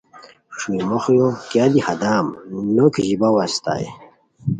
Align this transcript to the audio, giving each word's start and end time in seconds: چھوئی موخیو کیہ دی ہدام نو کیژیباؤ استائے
چھوئی 0.57 0.81
موخیو 0.89 1.27
کیہ 1.51 1.67
دی 1.71 1.79
ہدام 1.87 2.25
نو 2.75 2.85
کیژیباؤ 2.93 3.37
استائے 3.45 3.87